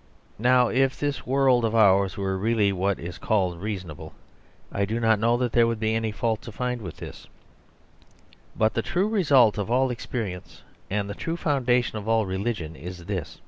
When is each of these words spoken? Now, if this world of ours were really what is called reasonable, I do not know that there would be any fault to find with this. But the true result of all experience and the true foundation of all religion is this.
Now, 0.38 0.68
if 0.68 0.98
this 0.98 1.26
world 1.26 1.66
of 1.66 1.74
ours 1.74 2.16
were 2.16 2.38
really 2.38 2.72
what 2.72 2.98
is 2.98 3.18
called 3.18 3.60
reasonable, 3.60 4.14
I 4.72 4.86
do 4.86 4.98
not 4.98 5.18
know 5.18 5.36
that 5.36 5.52
there 5.52 5.66
would 5.66 5.78
be 5.78 5.94
any 5.94 6.10
fault 6.10 6.40
to 6.44 6.52
find 6.52 6.80
with 6.80 6.96
this. 6.96 7.26
But 8.56 8.72
the 8.72 8.80
true 8.80 9.08
result 9.08 9.58
of 9.58 9.70
all 9.70 9.90
experience 9.90 10.62
and 10.88 11.06
the 11.10 11.14
true 11.14 11.36
foundation 11.36 11.98
of 11.98 12.08
all 12.08 12.24
religion 12.24 12.74
is 12.74 13.04
this. 13.04 13.42